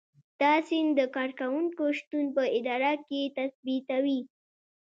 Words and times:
دا 0.41 0.53
سند 0.67 0.89
د 0.99 1.01
کارکوونکي 1.15 1.85
شتون 1.97 2.25
په 2.35 2.43
اداره 2.57 2.91
کې 3.07 3.21
تثبیتوي. 3.37 4.19